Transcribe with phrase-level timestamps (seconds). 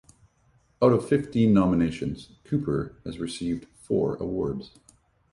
[0.81, 4.71] Out of fifteen nominations, Cooper has received four awards.